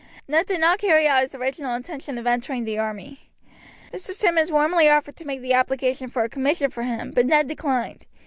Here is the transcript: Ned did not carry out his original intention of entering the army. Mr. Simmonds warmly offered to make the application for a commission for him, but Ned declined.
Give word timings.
Ned 0.27 0.47
did 0.47 0.59
not 0.59 0.79
carry 0.79 1.07
out 1.07 1.21
his 1.21 1.35
original 1.35 1.75
intention 1.75 2.17
of 2.17 2.25
entering 2.25 2.63
the 2.65 2.79
army. 2.79 3.29
Mr. 3.93 4.13
Simmonds 4.13 4.51
warmly 4.51 4.89
offered 4.89 5.15
to 5.17 5.25
make 5.27 5.41
the 5.41 5.53
application 5.53 6.09
for 6.09 6.23
a 6.23 6.27
commission 6.27 6.71
for 6.71 6.81
him, 6.81 7.11
but 7.11 7.27
Ned 7.27 7.47
declined. 7.47 8.07